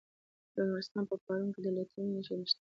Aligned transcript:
د 0.53 0.55
نورستان 0.69 1.03
په 1.09 1.15
پارون 1.23 1.49
کې 1.53 1.59
د 1.63 1.67
لیتیم 1.75 2.05
نښې 2.15 2.35
شته. 2.49 2.63